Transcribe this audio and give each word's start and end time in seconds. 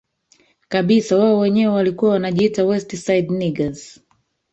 kabisa 0.69 1.17
wao 1.17 1.39
wenyewe 1.39 1.73
walikuwa 1.73 2.11
wanajiita 2.11 2.65
West 2.65 2.95
Side 2.95 3.27
Niggaz 3.29 3.99